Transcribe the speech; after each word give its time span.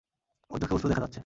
ওর 0.51 0.57
চোখে 0.61 0.73
অশ্রু 0.75 0.87
দেখা 0.89 1.01
যাচ্ছে! 1.01 1.19